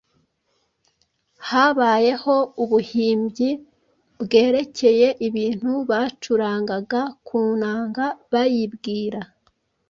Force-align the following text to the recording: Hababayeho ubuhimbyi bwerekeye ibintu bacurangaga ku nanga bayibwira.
Hababayeho 1.49 2.35
ubuhimbyi 2.63 3.49
bwerekeye 4.21 5.07
ibintu 5.27 5.71
bacurangaga 5.89 7.01
ku 7.27 7.39
nanga 7.59 8.05
bayibwira. 8.31 9.21